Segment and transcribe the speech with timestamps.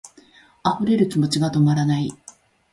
[0.81, 2.11] 溢れる気持ちが止まらない